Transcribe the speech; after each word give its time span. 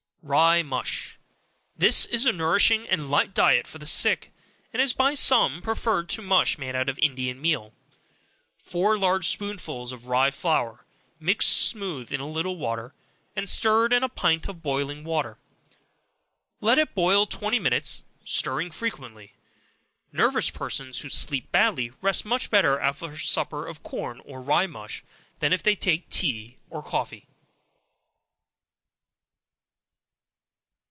Rye 0.23 0.61
Mush. 0.61 1.17
This 1.75 2.05
is 2.05 2.27
a 2.27 2.31
nourishing 2.31 2.87
and 2.87 3.09
light 3.09 3.33
diet 3.33 3.65
for 3.65 3.79
the 3.79 3.87
sick, 3.87 4.31
and 4.71 4.79
is 4.79 4.93
by 4.93 5.15
some 5.15 5.63
preferred 5.63 6.09
to 6.09 6.21
mush 6.21 6.59
made 6.59 6.75
of 6.75 6.99
Indian 6.99 7.41
meal. 7.41 7.73
Four 8.55 8.99
large 8.99 9.25
spoonsful 9.25 9.91
of 9.91 10.05
rye 10.05 10.29
flour 10.29 10.85
mixed 11.19 11.67
smooth 11.67 12.13
in 12.13 12.19
a 12.19 12.29
little 12.29 12.55
water, 12.55 12.93
and 13.35 13.49
stirred 13.49 13.91
in 13.91 14.03
a 14.03 14.09
pint 14.09 14.47
of 14.47 14.61
boiling 14.61 15.03
water; 15.03 15.39
let 16.61 16.77
it 16.77 16.93
boil 16.93 17.25
twenty 17.25 17.57
minutes, 17.57 18.03
stirring 18.23 18.69
frequently. 18.69 19.33
Nervous 20.11 20.51
persons 20.51 20.99
who 20.99 21.09
sleep 21.09 21.51
badly, 21.51 21.93
rest 21.99 22.25
much 22.25 22.51
better 22.51 22.79
after 22.79 23.05
a 23.07 23.17
supper 23.17 23.65
of 23.65 23.81
corn, 23.81 24.21
or 24.23 24.39
rye 24.39 24.67
mush, 24.67 25.03
than 25.39 25.51
if 25.51 25.63
they 25.63 25.75
take 25.75 26.11
tea 26.11 26.59
or 26.69 26.83
coffee. 26.83 27.25